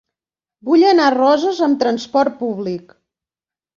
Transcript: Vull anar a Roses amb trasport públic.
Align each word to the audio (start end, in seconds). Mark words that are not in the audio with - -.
Vull 0.69 0.85
anar 0.91 1.05
a 1.09 1.13
Roses 1.17 1.59
amb 1.67 1.79
trasport 1.85 2.37
públic. 2.43 3.01